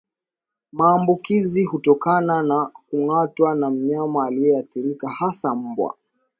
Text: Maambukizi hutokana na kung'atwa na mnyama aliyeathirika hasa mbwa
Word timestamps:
Maambukizi 0.71 1.63
hutokana 1.65 2.43
na 2.43 2.71
kung'atwa 2.89 3.55
na 3.55 3.69
mnyama 3.69 4.27
aliyeathirika 4.27 5.09
hasa 5.09 5.55
mbwa 5.55 5.95